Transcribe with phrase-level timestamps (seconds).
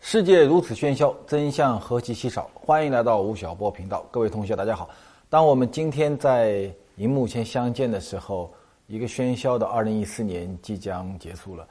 [0.00, 2.50] 世界如此喧嚣，真相何其稀少。
[2.54, 4.90] 欢迎来到吴晓波频道，各位同学，大家好。
[5.32, 8.52] 当我们今天在荧幕前相见的时候，
[8.86, 11.68] 一个喧嚣的二零一四年即将结束了。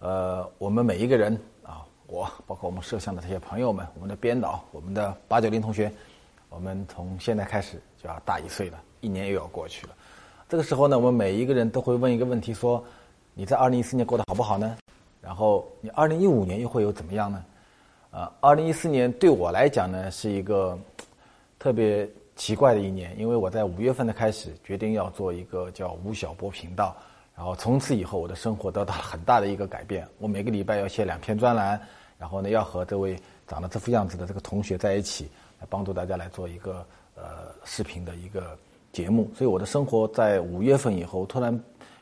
[0.00, 5.92] 呃，我们每一个人啊，我包括我们摄像的这些朋友们，我们的编导，我们的八九零同学，
[6.48, 9.92] 我们从现在开始就要大一岁了，一年又要过去了。
[10.48, 12.82] 这个时候呢，我们每一个人都会问一个问题：说
[13.32, 14.76] 你在二零一四年过得好不好呢？
[15.22, 17.44] 然后你二零一五年又会有怎么样呢？
[18.10, 20.76] 啊，二零一四年对我来讲呢，是一个
[21.60, 26.96] 特别奇怪的一年，因为我在五月份的开始决定要做一个叫吴晓波频道，
[27.36, 30.06] 然后从此以后我的生活得到了很大的一个改变。
[30.18, 31.80] 我每个礼拜要写两篇专栏，
[32.18, 35.28] 然后呢要和这位长得这副样子的这个同学在一起，
[35.60, 38.58] 来帮助大家来做一个呃视频的一个
[38.92, 39.30] 节目。
[39.36, 41.58] 所以我的生活在五月份以后突然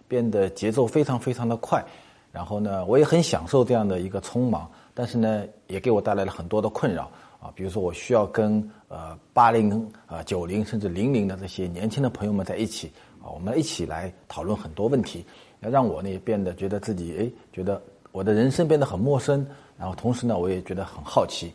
[0.09, 1.85] 变得节奏非常非常的快，
[2.33, 4.71] 然后呢我也很享受这样的一个匆忙。
[4.95, 7.11] 但是呢，也给我带来了很多的困扰
[7.43, 15.27] 啊，比如说我需要跟呃八零啊九零甚至零零的这些年轻的朋友们在一起啊，我们一起来讨论很多问题，
[15.59, 17.83] 要让我呢也变得觉得自己哎，觉得
[18.13, 19.45] 我的人生变得很陌生，
[19.77, 21.53] 然后同时呢，我也觉得很好奇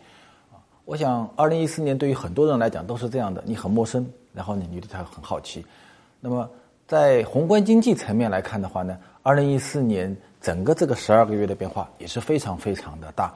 [0.51, 0.59] 啊。
[0.83, 5.65] 我想，二零一四年对于很多人来讲都是这样的，你很陌生，然后呢，你对他很好奇。
[6.19, 6.49] 那么，
[6.85, 10.15] 在宏观经济层面来看的话呢，二零一四年。
[10.39, 13.33] 整个这个十二个月的变化也是非常非常的大。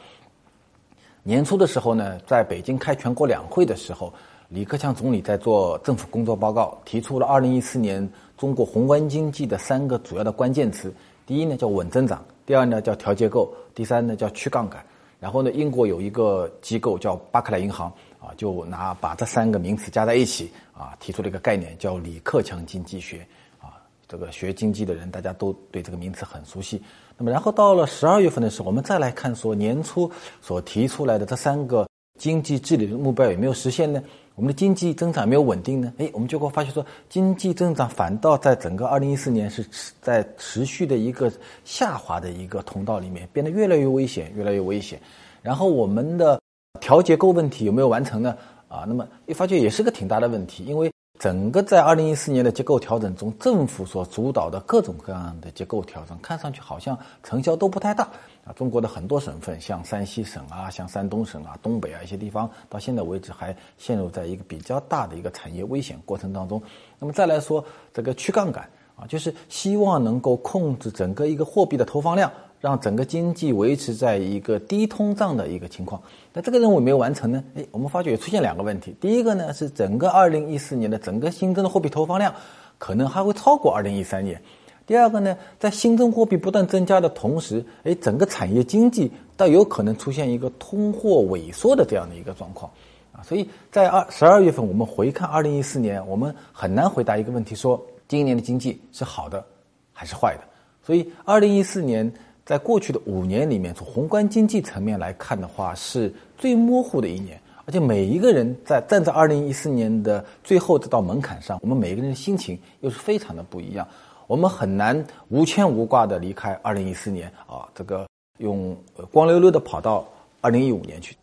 [1.24, 4.12] 年初的时候呢，在北京开全国两会的时候，
[4.50, 10.92] 李克强总理在做政府工作报告，提出了二零一四年中国宏观经济的三个主要的关键词。
[11.28, 14.84] 第一呢叫稳增长，第二呢叫调结构，第三呢叫去杠杆。
[15.20, 23.20] 然后呢，英国有一个机构叫巴克莱银行啊，就拿把这三个名词加在一起啊，提出了一个概念叫李克强经济学
[23.60, 23.78] 啊。
[24.08, 26.82] 这个学经济的人，大家都对这个名词很熟悉。
[27.22, 30.10] 那么，然后到了十二月份的时候，我们再来看说年初
[30.42, 31.88] 所提出来的这三个
[32.18, 34.02] 经济治理的目标有没有实现呢？
[34.34, 35.94] 我们的经济增长没有稳定呢？
[36.00, 39.64] 哎，我们就会发现说，经济增长反倒在整个二零一四年是
[40.02, 41.32] 在持续的一个
[41.64, 45.00] 下滑的一个通道里面，变得越来越危险，越来越危险。
[45.44, 46.42] 然后我们的
[46.80, 48.36] 调结构问题有没有完成呢？
[48.68, 50.92] 啊，那么一发觉也是个挺大的问题，因为。
[51.22, 58.06] 整个在二零一四年的结构调整中，政府所主导的各种各样的结构调整，看上去好像成效都不太大
[58.44, 58.52] 啊。
[58.56, 66.60] 中国的很多省份，像山西省啊，像山东省啊，东北啊一些地方，到现在为止还陷入在一个比较大的一个产业危险过程当中。
[66.98, 72.32] 那么再来说这个去杠杆啊，就是希望能够控制整个一个货币的投放量。
[72.62, 76.00] 让整个经济维持在一个低通胀的一个情况，
[76.32, 77.44] 那这个任务没有完成呢？
[77.56, 78.96] 哎，我们发觉也出现两个问题。
[79.02, 82.32] 第一个呢是整个二零一四年的整个新增的货币投放量
[82.78, 84.40] 可能还会超过二零一三年。
[84.86, 92.72] 第二个呢，在新增货币不断增加的同时，哎，整个产业经济倒有可能出现一个通货萎缩的这样的一个状况
[93.12, 93.24] 啊。
[93.24, 99.44] 所以在二十二月份我们回看二零一四年，我们很难回答一个问题：说今年的经济是好的
[99.92, 100.42] 还是坏的？
[100.86, 102.12] 所以二零一四年。
[102.52, 107.40] 在过去的五年里面，从宏观经济层面来看的话，是最模糊的一年。
[107.66, 113.88] 而且每一个人在站在二零一四年的最后这道门槛上，我们每一个人的心情又是非常的不一样。
[114.28, 118.06] 我们很难无牵无挂的离开二零一四年啊，这个
[118.40, 118.78] 用
[119.14, 120.06] 光溜溜的跑到
[120.42, 121.16] 二零一五年去。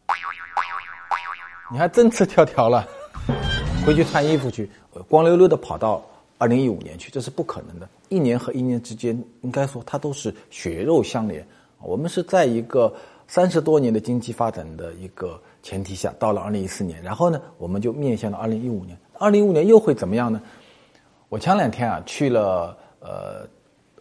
[1.71, 2.89] 你还真吃条条了，
[3.85, 4.71] 回去穿衣服去，
[5.07, 6.03] 光溜溜的跑到。
[6.39, 7.89] 二零一五年去，这是不可能的。
[8.09, 11.47] 一年和一年之间，应该说它都是血肉相连。
[11.83, 12.95] 我们是在一个
[13.27, 18.97] 三十多年的经济发展的一个前提下，到了二零一四年，然后呢，我们就面向了二零一五年。
[19.15, 20.41] 二零一五年又会怎么样呢？
[21.29, 23.47] 我前两天啊去了呃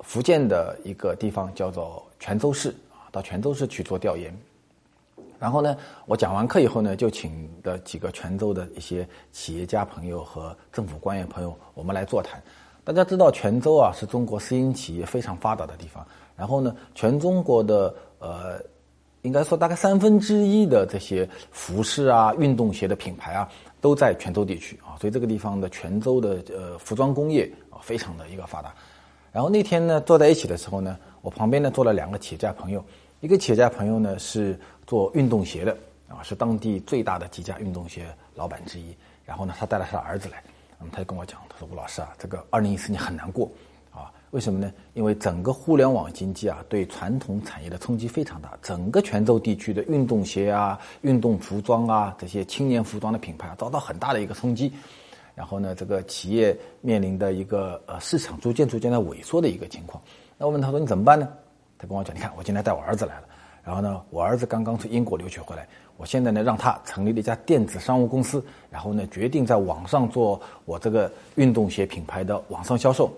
[0.04, 4.32] 福建的一个地方，叫做泉州市啊，到泉州市去做调研。
[5.40, 12.42] 然后呢，我讲完课以后呢，就请的几个泉州的一些企业家朋友和政府官员朋友，我们来座谈。
[12.84, 16.06] 大家知道，泉州啊是中国私营企业非常发达的地方。
[16.36, 18.60] 然后呢，全中国的呃，
[19.22, 23.48] 应该说大概三分之一的这些服饰啊、运动鞋的品牌啊，
[23.82, 24.96] 都在泉州地区啊。
[25.00, 28.74] 所以这个地方的泉州的呃服装工业啊，非常的一个发达。
[29.32, 32.84] 然后那天呢，坐在一起的时候呢，我旁边呢坐了两个企业家朋友。
[33.20, 35.76] 一个企业家朋友呢是做运动鞋的
[36.08, 38.06] 啊，是当地最大的几家运动鞋
[38.36, 38.96] 老板之一。
[39.26, 40.42] 然后呢，他带了他儿子来，
[40.80, 43.52] 那么他就跟我讲，他说吴老师啊，这个二零一四年很难过
[43.92, 44.72] 啊，为什么呢？
[44.94, 54.72] 因为整个互联网经济啊，对传统产业的冲击非常大，整个泉州地区的运动鞋啊、运动服装啊这些青年服装的品牌遭到很大的一个冲击。
[55.34, 60.02] 然后呢，这个企业面临的一个呃市场逐渐逐渐的萎缩的一个情况。
[60.38, 61.28] 那我问他说你怎么办呢？
[61.78, 63.24] 他跟我讲，你看我今天带我儿子来了，
[63.64, 73.12] 然后呢，我儿子刚刚从英国留学回来，我现在呢让他成立了一家电子商务公司，然后呢决定在网上做我这个运动鞋品牌的网上销售。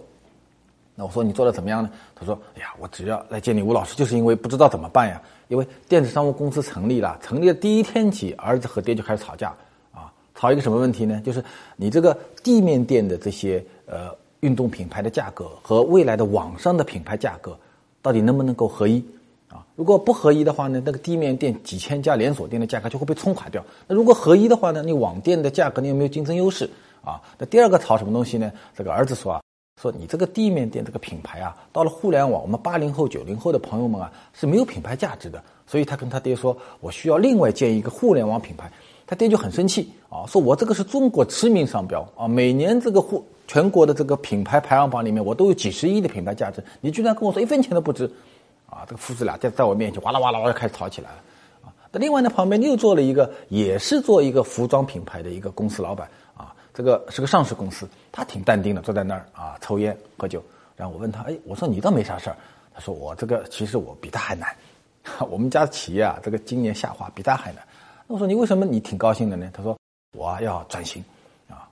[0.96, 1.90] 那我说你做的怎么样呢？
[2.14, 5.22] 他说，哎呀，我只要来见你吴老师，就是因为不知道怎么办呀。
[5.48, 9.50] 因为电子商务公司成立了，成立的第一天起，儿子和爹就开始吵架。
[9.94, 11.22] 啊吵一个什么问题呢？
[11.26, 11.44] 就是
[11.76, 17.58] 你这个地面店的这些呃运动品牌的价格和未来的网上的品牌价格，
[18.02, 19.04] 到底能不能够合一
[19.50, 19.66] 啊？
[19.76, 23.64] 如果不合一的话呢，那个地面店几千家连锁店的价格就会被冲垮掉。
[23.88, 26.70] 那如果合一的话呢，你网店的价格你有没有竞争优势
[27.04, 27.22] 啊？
[27.38, 28.52] 那第二个吵什么东西呢？
[28.76, 29.42] 这个儿子说啊，
[29.82, 38.72] 说你这个地面店这个品牌啊，到了互联网，我们八零后九零后的朋友们啊是没有品牌价值的，所以他跟他爹说，我需要另外建一个互联网品牌。
[39.08, 48.06] 他爹就很生气啊，说我这个是中国驰名商标啊，每年这个户全国的这个品牌排行榜里面，我都有几十亿的品牌价值，你居然跟我说一分钱都不值，
[48.70, 51.18] 啊，这个父子俩在在我面前哇啦哇啦哇啦开始吵起来了，
[51.64, 56.08] 啊，那另外呢，旁边又做了一个，也是做一个服装品牌的一个公司老板。
[56.38, 59.98] 啊，这个是个上市公司，他挺淡定的，坐在那儿啊，抽烟。
[60.16, 60.44] 喝酒，
[60.76, 62.36] 然后我问他，哎，我说你倒没啥事儿，
[62.72, 64.48] 他说我这个其实我比他还难，
[65.28, 67.64] 我们家企业啊，这个今年下滑比他还难。
[68.08, 69.50] 那我说你为什么你挺高兴的呢？
[69.52, 69.76] 他说
[70.16, 71.04] 我要转型，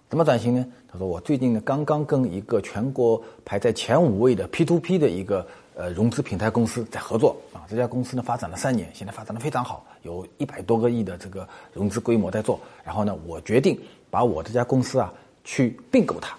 [0.10, 0.66] 怎么转型呢？
[0.90, 5.46] 他说我最近呢刚刚跟一个全国排在前五位的 P to P 的一个
[5.76, 12.58] 呃融资平台公司在合作，啊，这家公司呢发展了三年，现在发展的非常好，有一百多个亿的这个融资规模在做。
[12.86, 13.78] 然后呢，我决定
[14.10, 15.14] 把我这家公司啊
[15.44, 16.38] 去并购它，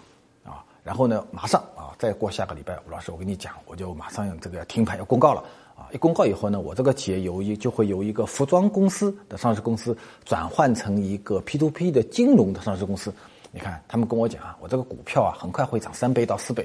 [0.51, 5.45] 啊，然后呢马上啊再过下个礼拜，吴老师我跟你讲，我就马上要这个停牌要公告了。
[5.77, 9.95] 啊，一公告以后呢，我这个企业由一就会由一个服装公司的上市公司
[10.25, 13.13] 转换成一个 P to P 的金融的上市公司。
[13.59, 16.63] 你看，他们跟我讲啊，我这个股票啊，很快会涨三倍到四倍，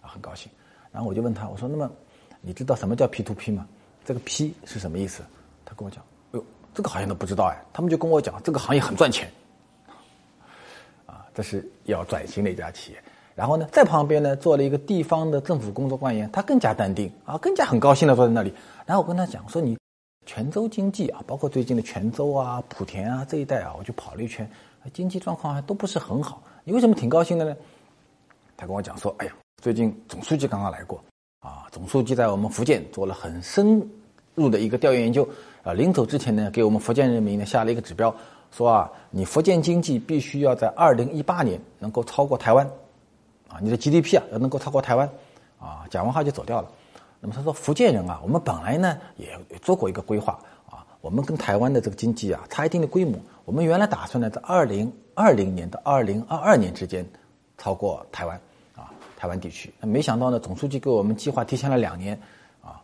[0.00, 0.50] 啊，很高兴。
[0.90, 1.88] 然后我就问他，我说，那么
[2.40, 3.64] 你知道什么叫 P to P 吗？
[4.04, 5.22] 这个 P 是什么意思？
[5.64, 6.02] 他跟我讲，
[6.32, 6.44] 哎呦，
[6.74, 7.64] 这个好像都不知道哎。
[7.72, 9.30] 他们就跟我讲，这个行业很赚钱，
[11.06, 13.00] 啊，这是要转型的一家企业。
[13.36, 18.52] 然后呢，在旁边呢做了一个地方的政府工作官员，他更加淡定啊，更加很高兴的坐在那里。
[18.84, 19.78] 然后我跟他讲说：“你
[20.26, 24.50] 泉州经济啊，包括最近的泉州啊、莆田啊这一带啊，我就跑了一圈，
[24.90, 26.42] 经济状况还都不是很好。
[26.64, 27.56] 你为什么挺高兴的呢？”
[28.56, 29.32] 他跟我讲说：“哎呀，
[29.62, 31.02] 最近总书记刚刚来过
[31.40, 33.82] 啊，总书记在我们福建做了很深
[34.34, 35.28] 入的一个调研研究
[35.62, 38.14] 啊，临走之前呢，给我们福建人民呢下了一个指标，
[38.50, 42.68] 说啊，你福建经济必须要在二零一八年能够超过台湾。”
[43.48, 45.06] 啊，你的 GDP 啊要能够超过台湾，
[45.58, 46.70] 啊，讲完话就走掉了。
[47.20, 50.38] 那么他说福建人啊，我们本来呢也做过一个规划
[50.70, 57.04] 啊，我们跟台湾的这个经济啊差一定的规模，我们原来打算呢在二零二零年到二零二二年之间
[57.58, 58.40] 超过台湾
[58.76, 59.72] 啊，台湾地区。
[59.80, 62.18] 那没想到呢，总书记给我们计划提前了两年
[62.62, 62.80] 啊。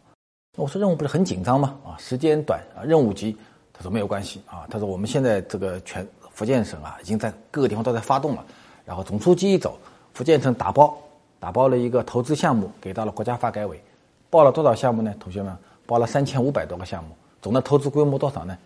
[0.57, 1.77] 我说任务不是很紧张吗？
[1.85, 3.37] 啊，时间短啊，任务急。
[3.73, 8.45] 他说没有关系啊，他说我们现在这个全福建省啊已经在各个地方都在发动了，
[8.85, 9.79] 然后总书记一走。
[10.15, 10.99] 福建省打包，
[11.39, 13.81] 打包了一个投资项目给到了国家发改委，
[14.29, 15.15] 报了多少项目呢？
[15.21, 15.57] 同学们，
[15.87, 18.59] 报了三千五百多个项目，总的投资规模多少呢？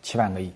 [0.00, 0.52] 七万个亿，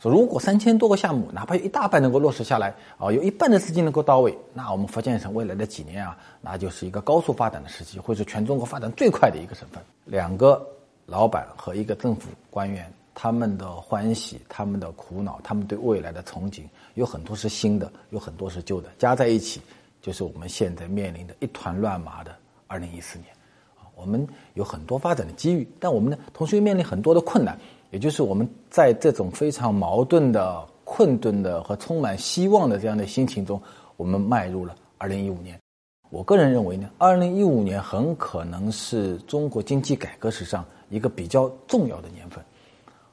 [0.00, 9.82] 说如果三千多个项目，哪怕有一大半能够落实下来，啊，有一半的资金能够到位，那我们福建省未来的几年啊，那就是一个高速发展的时期，会是全中国发展最快的一个省份。
[10.06, 10.66] 两个
[11.04, 12.90] 老板和一个政府官员。
[13.12, 16.62] 他们的欢喜，他们的苦恼，他们对未来的憧憬，
[16.94, 19.60] 有很多是新的，有很多是旧的，加在一起，
[20.00, 22.34] 就是我们现在面临的一团乱麻的
[22.66, 23.28] 二零一四年。
[23.76, 27.58] 啊，我们有很多发展的机遇，但我们呢，同时又面临很多的困难。
[27.90, 33.60] 也就是我们在这种非常矛盾的、困顿的和充满希望的这样的心情中，
[33.96, 35.58] 我们迈入了二零一五年。
[36.08, 42.42] 我个人认为呢，二零一五年很可能是中国经济改革史上一个比较重要的年份。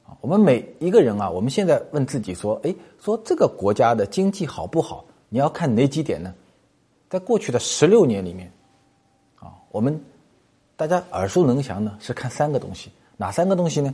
[0.05, 5.03] 啊我们每一个人啊，我们现在问自己说：“哎，说这个国家的经济好不好？
[5.29, 6.33] 你要看哪几点呢？”
[7.09, 8.51] 在过去的十六年里面，
[9.35, 9.99] 啊，我们
[10.75, 13.93] 大家耳熟能详的是看三个东西，哪三个东西呢？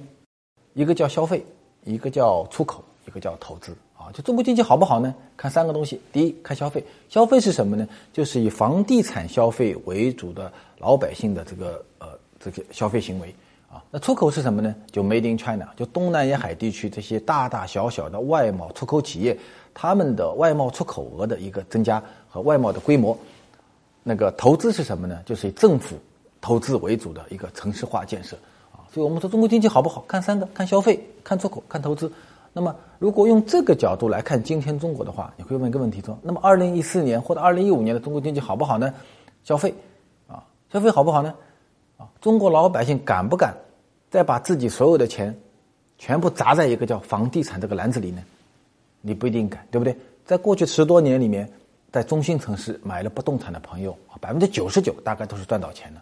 [0.73, 1.45] 一个叫消费，
[1.83, 3.75] 一个叫出口，一个叫投资。
[3.95, 5.13] 啊，就中国经济好不好呢？
[5.37, 6.01] 看三个东西。
[6.11, 6.83] 第一，看消费。
[7.07, 7.87] 消费是什么呢？
[8.11, 13.33] 就是以房地产消费为主的老百姓的这个呃这个消费行为。
[13.71, 13.81] 啊。
[13.89, 14.75] 那出口是什么呢？
[14.91, 19.37] 就 Made in China，就东南沿海地区这些大大小小的外贸出口企业，
[19.73, 23.17] 他们的外贸出口额的一个增加和外贸的规模。
[24.03, 25.21] 那个投资是什么呢？
[25.25, 25.95] 就是以政府
[26.41, 28.35] 投资为主的一个城市化建设。
[28.93, 32.11] 所以我们说中国经济好不好，看三个：看消费、看出口、看投资。
[32.53, 38.93] 那么，如果用这个角度来看今天中国的话，你会问一个问题：说，那么二零一四年或者二零一五年的中国经济好不好呢？
[39.43, 39.73] 消费，
[40.27, 41.33] 啊，消费好不好呢？
[41.97, 43.55] 啊，中国老百姓敢不敢
[44.11, 45.35] 再把自己所有的钱
[45.97, 48.21] 全部砸在一个叫房地产这个篮子里呢？
[49.01, 49.97] 你不一定敢，对不对？
[50.23, 51.51] 在过去十多年里面，
[51.91, 55.99] 在中心城市买了不动产的朋友，百分之九十九大概都是赚到钱的。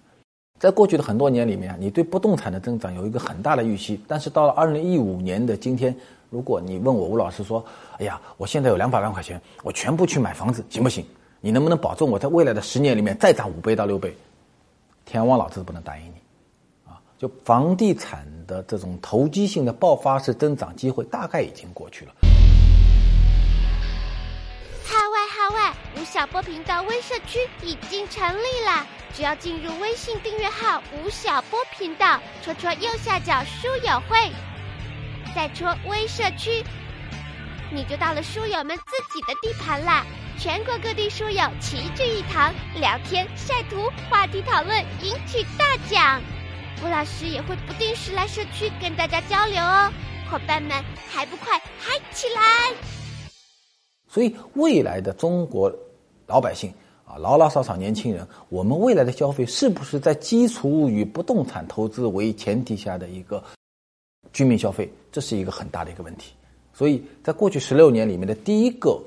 [0.61, 5.93] 在过去的很多年里面，你对不动产的增长有一个很大的预期，但是到了二零一五年的今天。
[6.29, 7.65] 如果你问我吴老师说
[7.99, 11.03] ：“哎呀，我现在有两百万块钱，我全部去买房子行不行？
[11.41, 14.15] 你能不能保证我在未来的十年里面再涨五倍到六倍？”
[15.03, 16.13] 天王老子都不能答应你，
[16.87, 17.01] 啊！
[17.17, 22.13] 就房地产的这种投机性的爆发式增长机会大概已经过去了。
[25.41, 25.73] 号外号外！
[25.95, 34.31] 吴晓波频道微社区已经成立了，只要进入微信订阅号“吴晓波频道”，戳戳右下角书友会。
[35.35, 36.63] 再戳微社区，
[37.71, 40.05] 你就到了书友们自己的地盘啦！
[40.37, 46.21] 全国各地书友齐聚一堂，聊天、晒图、话题讨论，赢取大奖。
[46.83, 49.91] 吴老师也会不定时来社区跟大家交流哦，
[50.29, 53.00] 伙伴们还不快嗨起来！
[54.11, 55.73] 所以，未来的中国
[56.27, 56.69] 老百姓
[57.05, 63.41] 啊，老老少少年轻人，我们未来的消费是不是在基础物与不动产投资为前提下的一个？
[64.33, 66.33] 居民消费，这是一个很大的一个问题，
[66.73, 69.01] 所以在过去十六年里面的第一个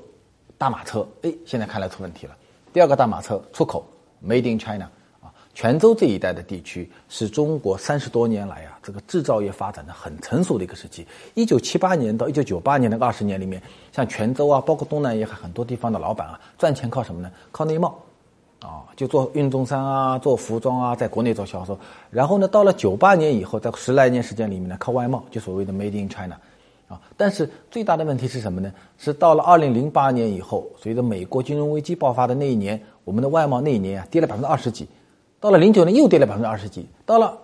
[0.57, 2.35] 大马车，哎，现在看来出问题了。
[2.73, 3.85] 第二个大马车出口
[4.25, 4.89] ，Made in China，
[5.55, 11.07] 泉州这一带的地区是中国三十多年来啊，这个制造业发展的很成熟的一个时期。
[11.33, 13.59] 一九七八年到一九九八年那个二十年里面，
[13.93, 17.31] 像泉州啊，包括东南沿海很多地方的老板啊，赚钱靠什么呢？
[17.53, 17.97] 靠内贸。
[18.59, 21.77] 啊，就做运动衫啊，做服装啊，在国内做销售。
[22.09, 26.37] 然后呢，到了九八年以后，在十来年时间里面呢，靠外贸，就所谓的 Made in China。
[26.89, 28.73] 啊，但是最大的问题是什么呢？
[28.97, 34.87] 是到了二零零八年以后，随着美国金融危机爆发的那一年，我们的外贸那一年啊跌了百分之二十几。
[35.45, 37.37] 到了零九年又跌了百分之二十几，到了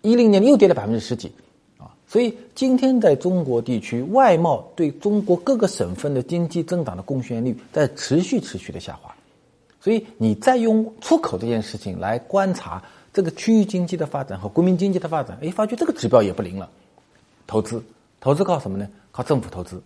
[0.00, 1.30] 一零年又跌了百分之十几。
[1.76, 9.14] 啊，所以今天在中国地区，外贸对中国各个省份的经济增长的贡献率在持续持续的下滑。
[9.82, 16.66] 所以，你再用出口这件事情来观察这个区域经济的发展和国民经济的发展，哎，发觉这个指标也不灵了。
[17.46, 17.84] 投资，
[18.18, 18.88] 投资靠什么呢？
[19.12, 19.78] 靠政府投资。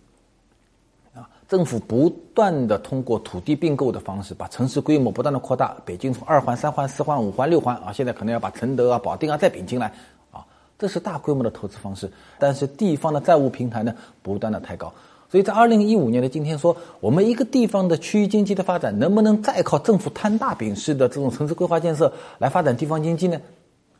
[1.51, 5.75] 政府不断的通过土地并购的方式，把城市规模不断的扩大。
[5.83, 9.91] 北京从二环、三环、四环、五环、六环啊，现在可能要把承德啊、保定啊再并进来
[10.31, 10.45] 啊，
[10.79, 12.09] 这是大规模的投资方式。
[12.39, 13.93] 但是地方的债务平台呢，
[14.23, 14.93] 不断的抬高。
[15.29, 23.37] 所以在二零一五年的今天，说我们一个地方的区域经济的发展，能不能再靠政府摊大饼式的这种城市规划建设来发展地方经济呢？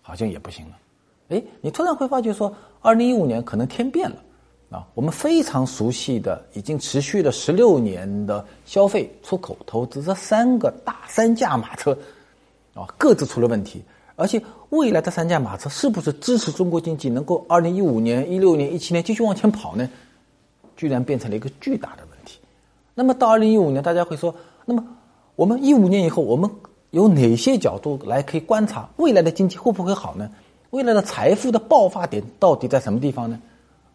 [0.02, 0.78] 好像也不行了。
[1.28, 4.16] 哎，你突然会发觉说，二零一五年可能天变了
[4.72, 4.88] 啊！
[4.94, 11.92] 我们非常熟悉的、已经持续了十六年的消费、出口、投资这三个大三驾马车
[12.74, 13.84] 啊，各自出了问题。
[14.16, 19.90] 而且未来的三驾马车是不是支持中国经济能够二零一五年、一六年、一七年继续往前跑呢？
[20.78, 22.40] 居然变成了一个巨大的问题。
[22.96, 24.84] 那么到二零一五年，大家会说，那么
[25.36, 26.50] 我们一五年以后，我们
[26.92, 30.30] 有哪些角度来可以观察未来的经济会不会好呢？
[30.70, 33.38] 未来的财富的爆发点到底在什么地方呢？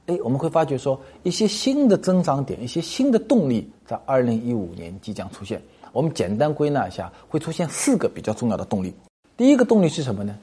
[0.06, 5.60] 哎，我们会发觉说，一些新的增长点，一些新的动力在二零一五年即将出现。
[5.92, 8.94] 我们简单归纳一下，会出现四个比较重要的动力。
[9.36, 10.36] 第一个动力是什么呢？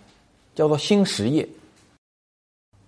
[0.53, 1.47] 叫做新实业。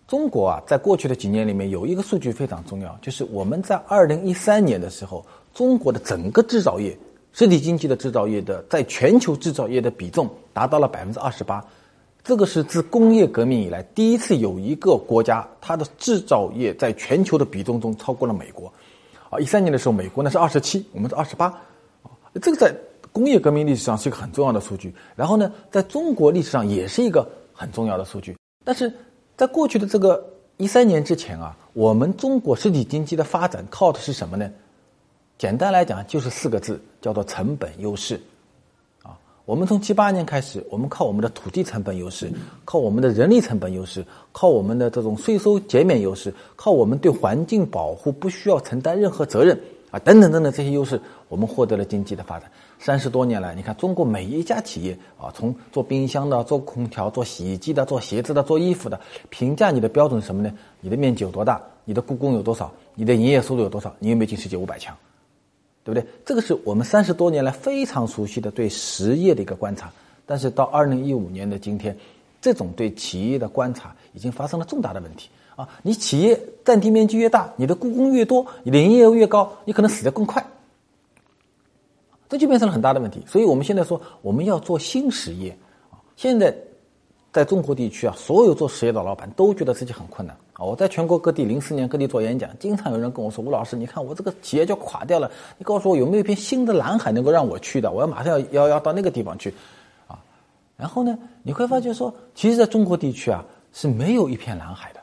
[0.07, 6.95] 中国啊，在过去的几年里面，有一个数据非常重要，就是我们在二零一三年的时候，中国的整个制造业、
[7.31, 11.65] 实体经济的制造业的，在全球制造业的比重达到了百分之二十八，
[12.25, 18.73] 这个是自工业革命以来第一次有一个国家，它的制造业在全球的比重中超过了美国。
[19.29, 21.45] 啊，一三年的时候，美国呢是二十七，我们是二十八，
[22.01, 22.09] 啊，
[22.41, 22.75] 这个在
[23.11, 24.91] 工业革命历史上是一个很重要的数据。
[25.15, 28.91] 然后呢，在中国历史上也是一个很重要的数据，但是。
[29.37, 34.49] 在过去的这个一三年之前啊，我们中国实体经济的发展靠的是什么呢？
[35.37, 38.17] 简单来讲，就是四个字，叫做成本优势。
[39.45, 42.31] 我们从七八年开始，我们靠我们的土地成本优势，
[42.65, 49.55] 靠我们的人力成本优势，靠我们的这种税收减免优势，靠我们对环境保护不需要承担任何责任
[49.91, 50.99] 啊，等等等等这些优势，
[51.29, 52.49] 我们获得了经济的发展。
[52.79, 58.99] 三十多年来，你看中国每一家企业啊，从做冰箱的、做空调、做洗衣机的、做鞋子的、做衣服的，
[59.29, 60.51] 评价你的标准是什么呢？
[60.81, 61.61] 你的面积有多大？
[61.83, 62.73] 你的故宫有多少？
[62.95, 63.95] 你的营业收入有多少？
[63.99, 64.97] 你有没有进世界五百强？
[65.85, 66.05] 对不对？
[66.25, 69.89] 这个是我们三十多年来非常熟悉的对实业的一个观察。
[70.25, 71.95] 但是到二零一五年的今天，
[72.41, 75.69] 这种对企业的观察已经发生了重大的问题啊！
[75.83, 80.43] 你企业占地面积越大，你的故宫越多，你的营业额越高，你可能死得更快。
[82.27, 85.55] 这就变成了很大的问题，所以我们现在说我们要做新实业
[85.91, 86.01] 啊！
[86.15, 86.51] 现在
[87.31, 90.63] 在中国地区啊，所有做实业的老板都觉得自己很困难啊！
[90.63, 97.91] 我在全国各地零四年各地做演讲，经常有人跟我说：“吴老师，你看我这个企业就垮掉了，你告诉我有没有一片新的蓝海能够让我去的？
[97.91, 99.53] 我要马上要要要到那个地方去
[100.07, 100.17] 啊！”
[100.77, 103.43] 然后呢，你会发觉说，其实在中国地区啊
[103.73, 104.99] 是没有一片蓝海的。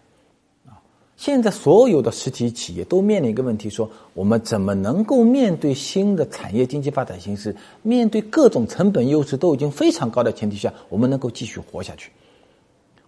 [0.71, 0.81] 啊
[1.17, 12.11] 现在所有的实体企业都面临一个问题：说我们怎么能够面对新的产业经济发展形势，面对各种成本优势都已经非常高的前提下，我们能够继续活下去？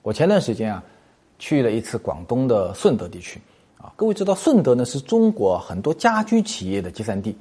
[0.03, 0.85] 我前段时间啊，
[1.39, 3.41] 去了一次广东的顺德地区，
[3.79, 7.37] 啊，各位知道顺德呢是中国很多家居企业的集散地，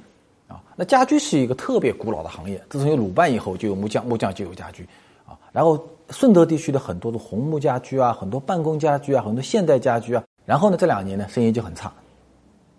[0.48, 4.86] 啊，那家居是一个特别古老的行业，自从有鲁班以后就有木匠，木匠就有家居，
[5.26, 10.22] 啊，然后顺德地区的很多的红木家居啊，很多办公家居啊，很多现代家居啊。
[10.44, 11.90] 然后呢，这两年呢，生意就很差，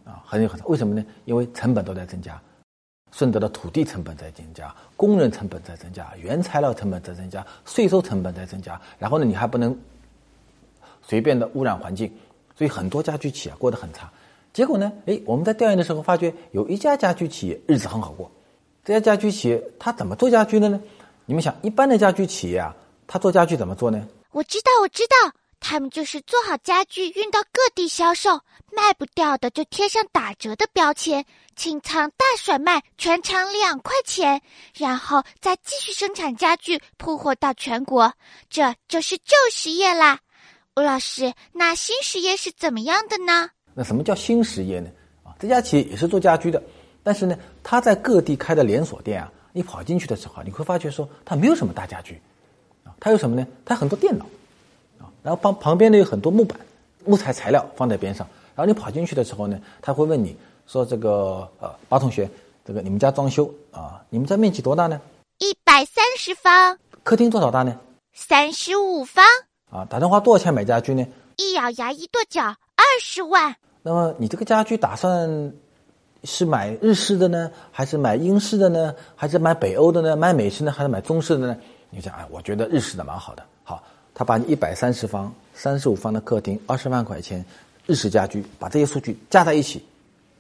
[0.03, 0.65] 啊，很有很差。
[0.67, 1.03] 为什么呢？
[1.25, 2.39] 因为成本都在增加，
[3.11, 8.79] 顺德的土地成本在增加，工人成本在增加，原材料成本在增加，税收成本在增加。
[8.99, 9.75] 然后呢，你还不能
[11.07, 12.11] 随便的污染环境，
[12.57, 14.11] 所以很多家居企业过得很差。
[14.53, 18.31] 结果呢，哎，我们在调研的时候发觉，有一家家居企业日子很好过。
[18.83, 20.81] 这家家居企业他怎么做家居的呢？
[21.25, 24.07] 你们想，一般的家居企业啊，他做家居怎么做呢？
[24.31, 25.31] 我知道，我知道。
[25.67, 28.39] 他们就是做好家具运到各地销售，
[28.71, 34.39] 卖不掉的就贴上打折的标签，清仓大甩卖，全场两块钱，
[34.75, 38.13] 然后再继续生产家具，铺货到全国。
[38.47, 40.19] 这就是旧实业啦。
[40.77, 43.49] 吴老师，那新实业是怎么样的呢？
[43.73, 44.89] 那什么叫新实业呢？
[45.23, 46.61] 啊，这家企业也是做家居的，
[47.01, 52.21] 但是呢，他在各地开的连锁店啊，你跑进去的时候，你会发觉说，他没有什么大家居，
[52.83, 53.47] 啊，他有什么呢？
[53.63, 54.25] 他很多电脑。
[54.99, 56.59] 啊然后旁旁边呢有很多木板、
[57.05, 58.27] 木材材料放在边上。
[58.53, 60.35] 然后你跑进去的时候呢，他会问你
[60.67, 62.29] 说：“这个呃，八同学，
[62.65, 64.03] 这个你们家装修啊？
[64.09, 64.99] 你们家面积多大呢？”
[65.39, 66.77] 一百三十方。
[67.03, 67.79] 客厅多少大呢？
[68.13, 69.23] 三十五方。
[69.69, 71.05] 啊，打算花多少钱买家具呢？
[71.37, 73.55] 一咬牙一跺脚，二十万。
[73.81, 75.53] 那么你这个家具打算
[76.23, 80.15] 是买日式的呢，还是买英式的呢，还是买北欧的呢？
[80.15, 81.57] 买美式呢，还是买中式的呢？
[81.89, 83.43] 你讲哎，我觉得日式的蛮好的。
[83.63, 83.83] 好。
[84.17, 87.43] 他把你一百三十方、三十五方的客厅，二十万块钱，
[87.85, 89.85] 日式家居，把这些数据加在一起，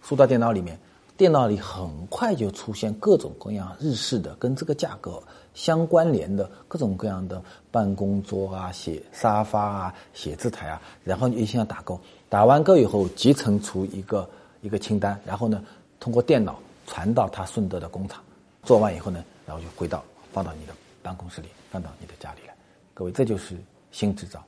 [0.01, 0.79] 输到电脑里面，
[1.17, 5.21] 电脑里很快就出现各种各样日式的跟这个价格
[5.55, 7.41] 相关联的各种各样的
[7.71, 14.29] 办公桌啊、写沙发啊、写字台啊，然后你一心要打勾，打完勾以后集成出一个
[14.61, 15.63] 一个清单，然后呢，
[15.99, 18.21] 通过电脑传到他顺德的工厂，
[18.61, 22.53] 做完以后呢，然后就回到放到你的办公室里，放到你的家里来。
[22.93, 23.55] 各位，这就是
[23.91, 24.43] 新制造，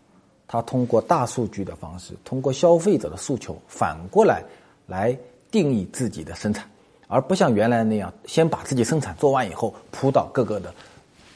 [0.47, 4.43] 它通过大数据的方式，通过消费者的诉求，反过来
[4.85, 5.17] 来
[5.49, 6.69] 定义自己的生产，
[7.07, 10.73] 而不像原来那样，先把自己生产做完以后铺到各个的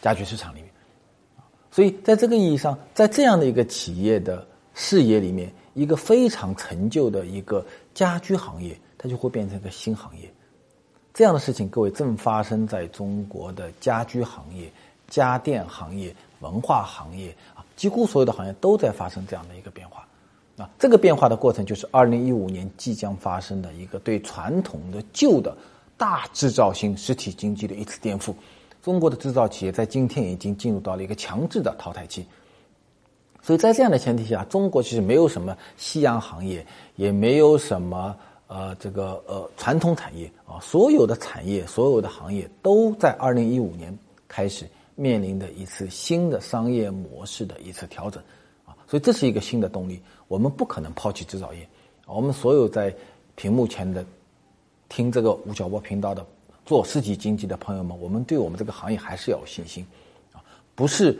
[0.01, 0.69] 家居市场里面。
[1.71, 10.29] 所以，在这个意义上，在这样的一个企业的视野里面，一个非常陈旧的一个家居行业，它就会变成一个新行业。
[11.13, 14.69] 这样的事情，各位正发生在中国的家居行业、
[15.07, 16.13] 家电行业。
[16.41, 20.07] 文化行业啊，几乎所有的行业都在发生这样的一个变化，
[20.57, 25.55] 啊，这个变化的过程就是二零一五年即将发生的一个对传统的旧的
[25.97, 28.33] 大制造型实体经济的一次颠覆。
[28.81, 32.25] 中国的制造企业在今天已经进入到了一个强制的淘汰期，
[33.41, 36.65] 所以在这样的前提下，中国其实没有什么夕阳行业，
[36.95, 38.15] 也没有什么
[38.47, 44.67] 呃这个呃传统产业啊，所有的产业、所有的行业都在二零一五年开始。
[44.93, 48.21] 面临的一次新的商业模式的一次调整，
[48.65, 49.99] 啊，所以这是一个新的动力。
[50.27, 51.67] 我们不可能抛弃制造业。
[52.05, 52.93] 我们所有在
[53.35, 54.05] 屏幕前的
[54.89, 56.23] 听这个吴晓波频道的
[56.71, 59.85] 做实体经济的朋友们，我们对我们这个行业还是要有信心，
[60.31, 60.39] 啊，
[60.73, 61.19] 不是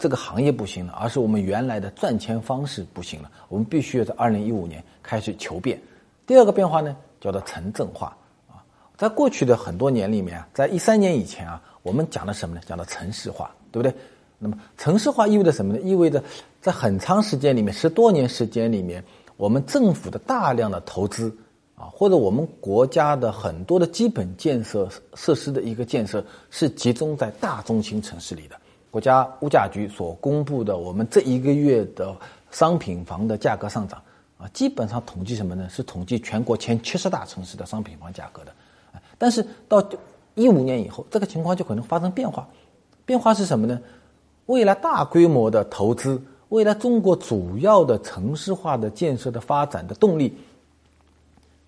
[0.00, 3.30] 这个行业不行了，而是我们原来的赚钱方式不行了。
[3.48, 5.80] 我们必须要在二零一五年开始求变。
[6.26, 8.16] 第二个变化呢，叫做城镇化。
[8.48, 11.62] 啊，在过去的很多年里面啊，在一三年以前啊。
[11.82, 12.60] 我们讲的什么呢？
[12.66, 13.94] 讲的城市化，对不对？
[14.40, 15.80] 那么城市化意味着什么呢？
[15.80, 16.22] 意味着
[16.60, 19.04] 在很长时间里面，十多年时间里面，
[19.36, 21.34] 我们政府的大量的投资
[21.80, 28.56] 啊，或者我们国家的很多的基本建设设施的一个建设是集中在大中型城市里的。
[28.90, 32.14] 国家物价局所公布的我们这一个月的
[32.50, 34.02] 商品房的价格上涨
[34.36, 35.66] 啊，基本上统计什么呢？
[35.70, 38.52] 是统计全国前七十大城市的商品房价格的。
[39.16, 39.82] 但是到
[40.34, 42.46] 一五年以后，这个情况就可能发生变化。
[43.06, 43.80] 变化是什么呢？
[44.46, 50.36] 未来大规模的投资，未来中国主要的城市化的建设的发展的动力，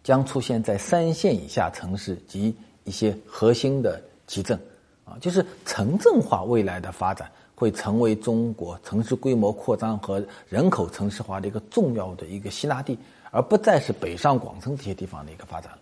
[0.02, 4.58] 将出现在三线以下城市及一些核心的集镇。
[5.04, 12.96] 啊，就是城镇化未来的发展会成为中国城市规模扩张和人口城市化的一个重要的一个吸纳地，
[13.32, 15.78] 而不再是北上广深这些地方的一个发展了。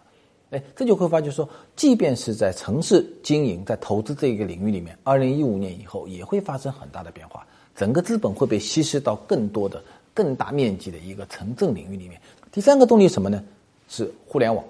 [0.51, 12.21] 哎，这就会发觉说，即便是在城市经营、在投资这一个领域里面，二零一五年以后也会发生很大的变化，整个资本会被稀释到更多的、更大面积的一个城镇领域里面。
[12.51, 13.45] 第三个动力是什么呢？
[13.91, 14.65] 是互联网。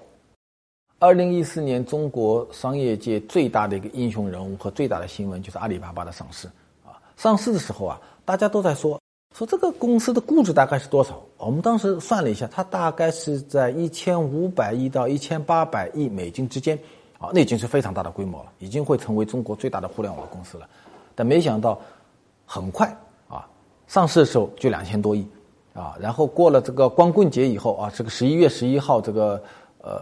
[0.99, 6.47] 二零一四年，中国商业界最大的一个英雄人物和最大的新闻就是阿里巴巴的上市。
[6.85, 8.99] 啊，上市的时候啊，大家都在说
[9.37, 11.21] 说这个公司的估值大概是多少？
[11.37, 16.77] 我们当时算了一下，它大概是在一千五百亿到一千八百亿美金之间。
[17.17, 20.67] 啊，那已经是非常大的规模了，已经会成为中国最大的互联网公司了。
[21.13, 21.79] 但没想到，
[22.47, 22.87] 很快
[23.27, 23.47] 啊，
[23.87, 25.23] 上市的时候就两千多亿，
[25.73, 29.43] 啊，然后过了这个光棍节以后啊，这个十一月十一号这个
[29.79, 30.01] 呃。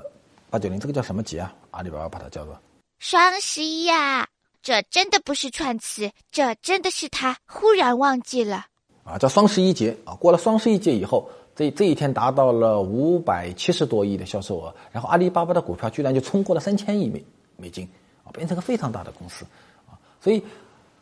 [0.52, 1.54] 八九零，这个叫什么节啊？
[1.70, 2.60] 阿里巴巴把它叫做
[2.98, 4.28] 双十一呀！
[4.64, 8.66] 这真的不是串词，这真的是他忽然忘记了
[9.04, 9.16] 啊！
[9.20, 10.16] 叫双十一节啊！
[10.16, 17.24] 过了双十一节以后，这这一天达到了五百七十多亿的销售额，然后阿里巴巴的股票居然就冲过了三千亿美
[17.56, 17.88] 美金
[18.24, 19.46] 啊，变成个非常大的公司
[19.88, 19.94] 啊！
[20.20, 20.44] 所以，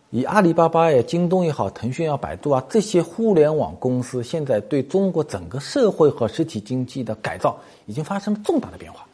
[0.10, 9.06] 以阿里巴巴呀、京东也好、腾讯啊、百度啊这些互联网公司，现在对中国整个社会和实体经济的改造已经发生了重大的变化。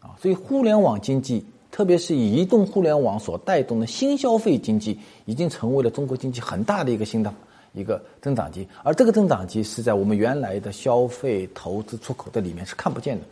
[0.00, 7.32] 啊，所以互联网经济，特别是以移动互联网所带动的新消费经济，已经成为了中国经济很大的一个新的
[7.72, 8.68] 一个增长极。
[8.82, 13.24] 而这个增长极是在我们原来的消费、投资、出口的里面是看不见的。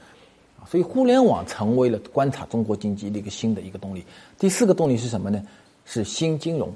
[0.59, 4.03] 啊，所以互联网成为了观察中国经济的一个新的一个动力。
[4.38, 5.42] 第四个动力是什么呢？
[5.85, 6.72] 是新金融。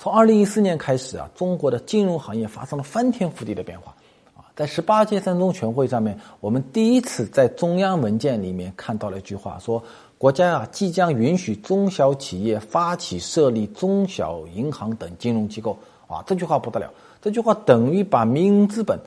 [0.00, 3.92] 从二零一四年开始啊，中国的金融行业发生了翻天覆地的变化。
[4.36, 9.82] 啊在十八届三中全会上面，我们第一次在中央文件里面看到了一句话，说
[10.16, 15.76] 国家啊即将允许中小企业发起设立中小银行等金融机构。
[16.06, 18.98] 啊，这句话不得了，这句话等于把民营资本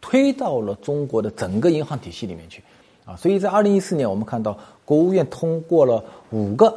[0.00, 2.62] 推到了中国的整个银行体系里面去。
[3.04, 6.76] 啊，所以在二零一四年，我们看到国务院通过了五个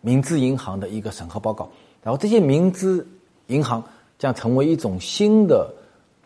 [0.00, 1.68] 民资银行的一个审核报告，
[2.06, 3.04] 然后这些民资
[3.48, 3.82] 银行
[4.16, 5.68] 将成为一种新的。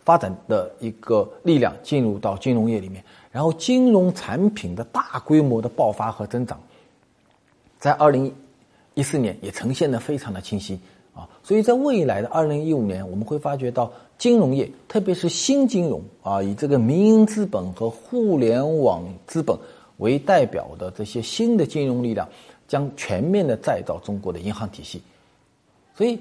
[0.02, 6.58] 发展的一个力量进入到金融业里面，然后金融产品的大规模的爆发和增长，
[7.78, 8.34] 在二零
[8.94, 10.80] 一四年也呈现的非常的清晰
[11.14, 19.56] 啊，所以在未来的二零一五年，我们会发觉到金融业，特别是新金融啊，以这个民营资本和互联网资本
[19.98, 22.26] 为代表的这些新的金融力量，
[22.66, 25.00] 将全面的再造中国的银行体系，
[26.00, 26.18] 所以。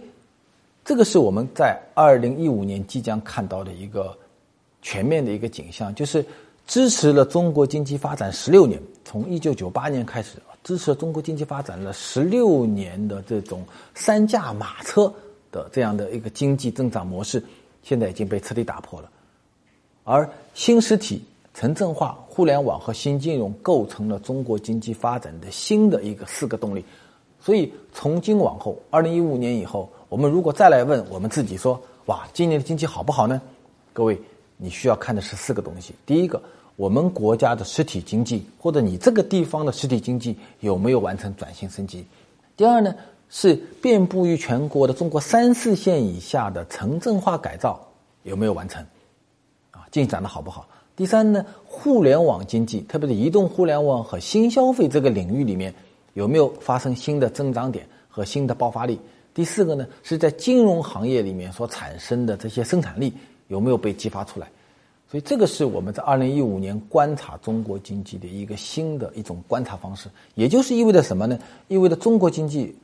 [0.86, 4.18] 这个是我们在二零一五年即将看到的一个
[4.82, 6.26] 全面的一个景象，就是
[6.66, 13.64] 支持了中国经济发展十六年，从一九九八年开始支持了中国经济发展了十六年的这种
[13.94, 15.14] 三驾马车
[15.52, 17.44] 的这样的一个经济增长模式，
[17.84, 19.12] 现在已经被彻底打破了。
[20.06, 21.22] 而新实体、
[21.54, 26.84] 城镇化、互联网和新金融构成了中国经济发展的新的一个四个动力。
[27.42, 29.90] 所以从今往后，二零一五年以后。
[30.10, 33.40] 我们如果再来问我们自己说，哇，今年的经济好不好呢？
[33.94, 34.20] 各位，
[34.58, 35.94] 你需要看的是四个东西。
[36.04, 36.42] 第一个，
[36.78, 42.04] 我们国家的实体经济或者你这个地方的实体经济有没有完成转型升级？
[42.58, 42.96] 第二呢，
[43.30, 47.80] 是遍布于全国的中国三四线以下的城镇化改造
[48.24, 48.84] 有没有完成？
[49.70, 50.68] 啊，进展的好不好？
[50.96, 55.72] 第三呢，互联网经济，特别是移动互联网和新消费这个领域里面
[56.14, 59.00] 有没有发生新的增长点和新的爆发力？
[59.34, 63.14] 第四个呢，是在金融行业里面所产生的这些生产力
[63.48, 64.50] 有没有被激发出来？
[65.10, 70.08] 所以这个是我们在二零一五年观察中国经济的一个新的一种观察方式。
[70.36, 71.40] 也就是意味着什么呢？
[71.68, 72.76] 意味着中国经济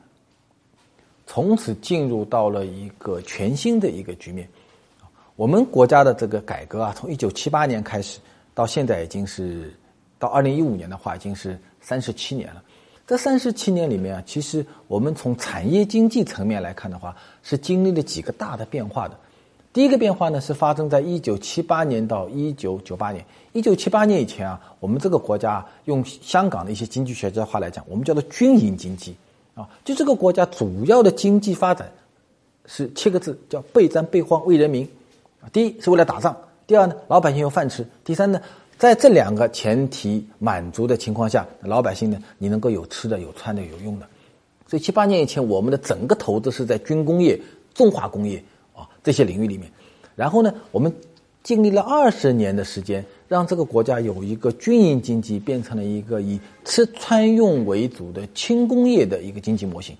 [1.27, 4.47] 从此进入到了一个全新的一个局面。
[5.35, 8.19] 我们国家的这个改革啊，从一九七八年开始
[8.53, 9.71] 到现在已经是
[10.17, 12.63] 到二零一五年的话，已经是三十七年了。
[13.07, 19.15] 这三十七年里面啊，其实我们从产业经济层面来看的话，是经历了几个大的变化的。
[19.71, 23.23] 第一个变化呢是发生在一九七八年到一九九八年。
[23.51, 29.15] 一九七八年以前啊，我们这个国家用香港的一些经济学家的话来讲，我们叫做军营经济
[29.53, 31.91] 啊，就这个国家主要的经济发展
[32.65, 34.89] 是七个字，叫备战备荒为人民
[35.41, 35.45] 啊。
[35.53, 38.41] 第一是为了打仗，第二呢老百姓有饭吃，第三呢
[38.77, 44.07] 在这两个前提满足的情况下，老百姓呢你能够有吃的、有穿的、有用的。
[44.67, 47.39] 所以七八年以前，我们的整个投资是在军工业、
[47.73, 48.43] 重化工业
[48.75, 49.71] 啊这些领域里面。
[50.15, 50.93] 然后呢，我们
[51.43, 59.95] 经历了二十年的时间，让这个国家有一个军营经济变成了一个以吃穿用为主的轻工业的一个经济模型。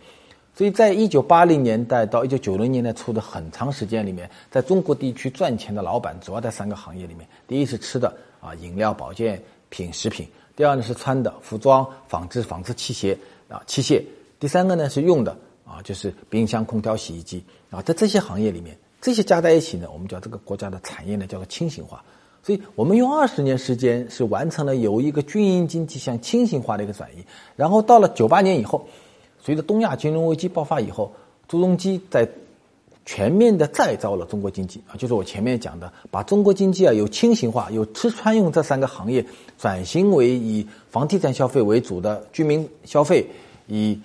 [0.58, 8.12] 所以在一九八零年代到一九九零年代初的很长时间里面，在中国地区赚钱的老板主要在三个行业里面：第一是吃的
[8.46, 13.18] 啊，饮料、保健品、食品；第二呢是穿的，服装、纺织、纺织器械
[13.50, 14.04] 啊，器械。
[14.40, 22.04] 第三个呢是用的啊，就是冰箱、空调、洗衣机啊，在这些行业里面，这些加在一起呢，我们叫这个国家的产业呢叫做轻型化。
[22.44, 27.26] 所以我们用二十年时间是完成了由一个军营经济向轻型化的一个转移。
[27.56, 28.86] 然后到了九八年以后，
[29.42, 31.12] 随着东亚金融危机爆发以后，
[31.48, 32.30] 朱镕基在
[33.06, 39.24] 全面的再造了中国经济啊，就是我前面讲的，把中国经济啊有轻型化、有吃穿用这三个行业
[39.60, 43.26] 转型为以房地产消费为主的居民消费，
[43.68, 44.00] 以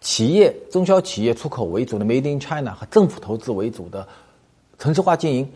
[0.00, 4.06] 企业、中小企业出口为主的 Made in China 和政府投资为主的
[4.78, 5.48] 城市化经营，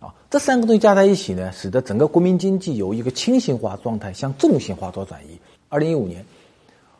[0.00, 5.38] 啊，这三个东西加在一起呢，使得整个国民经济由一个轻型化状态向重型化做转移。
[5.68, 6.26] 二零一五年，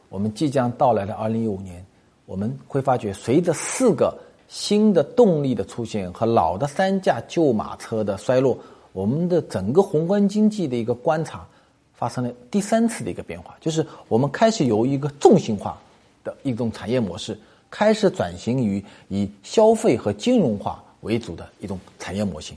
[0.09, 1.85] 我们即将到来的二零一五年，
[2.25, 4.17] 我们会发觉，随着四个
[4.55, 8.57] 新的动力的出现和老的三驾旧马车的衰落，
[8.93, 11.45] 我们的整个宏观经济的一个观察
[11.93, 15.77] 发生了第三次的一个变化，就是我们开始由一个重型化。
[16.25, 17.39] 的一种产业模式
[17.69, 22.57] 开始转型于以消费和金融化为主的一种产业模型，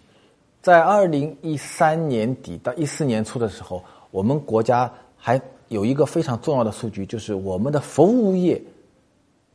[0.62, 8.62] 在二零一三年底到一四年初的时候，我们国家还有一个非常重要的数据，就是我们的服务业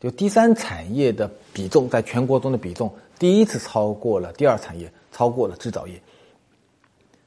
[0.02, 5.94] 就第三产业的比重在全国中的比重第一次超过了第二产业，超过了制造业。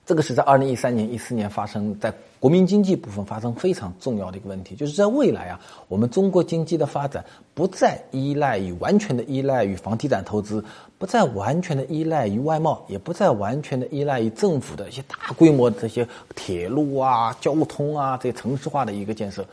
[0.06, 10.64] 这个是在二零一三年、一四年发生在国民经济部分发生非常重要的一个问题，就是在未来啊，我们中国经济的发展不再依赖于完全的依赖于房地产投资，
[10.98, 19.44] 不再完全的依赖于外贸，也不再完全的依赖于政府的一些大规模的这些铁路啊、交通啊这些城市化的一个建设，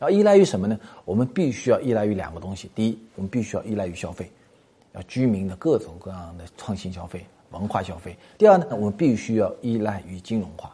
[0.00, 0.78] 要依赖于什么呢？
[1.04, 4.30] 我们必须要依赖于两个东西：第一，我们必须要依赖于消费，
[4.94, 7.24] 要居民的各种各样的创新消费。
[7.50, 8.16] 文化消费。
[8.38, 10.72] 第二呢，我们必须要依赖于金融化，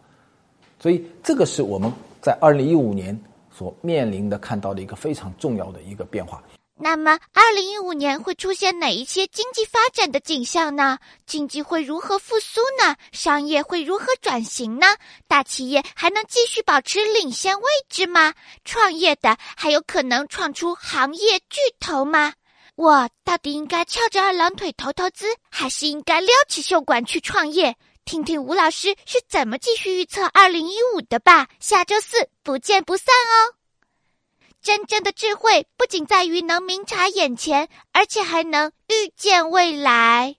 [0.79, 3.19] 所以这个是我们在二零一五年
[3.51, 6.43] 所面临的看到的一个非常重要的一个变化。
[6.79, 10.99] 那么，二零一五年会出现哪一些经济发展的景象呢？
[11.27, 12.97] 经济会如何复苏呢？
[13.13, 14.87] 商业会如何转型呢？
[15.27, 18.35] 大企业还能继续保持领先位置吗？
[18.63, 22.35] 创业的还有可能创出行业巨头吗？
[22.75, 27.75] 我到底应该翘着二郎腿投投资，还是应该撩起袖管去创业？
[28.05, 31.49] 听听吴老师是怎么继续预测二零一五的吧。
[31.59, 33.55] 下周四不见不散哦！
[34.67, 40.39] 真正的智慧不仅在于能明察眼前，而且还能预见未来。